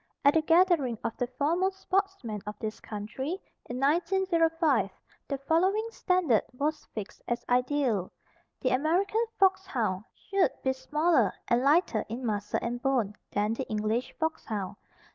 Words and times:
At 0.25 0.35
a 0.35 0.41
gathering 0.41 0.97
of 1.03 1.15
the 1.17 1.27
foremost 1.27 1.79
sportsmen 1.79 2.41
of 2.47 2.57
this 2.57 2.79
country, 2.79 3.37
in 3.69 3.79
1905, 3.79 4.89
the 5.27 5.37
following 5.37 5.87
standard 5.91 6.41
was 6.57 6.87
fixed 6.95 7.21
as 7.27 7.45
ideal: 7.47 8.11
The 8.61 8.71
American 8.71 9.21
foxhound 9.39 10.03
should 10.15 10.51
be 10.63 10.73
smaller 10.73 11.31
and 11.49 11.61
lighter 11.61 12.03
in 12.09 12.25
muscle 12.25 12.57
and 12.63 12.81
bone, 12.81 13.13
than 13.33 13.53
the 13.53 13.69
English 13.69 14.15
foxhound. 14.19 14.75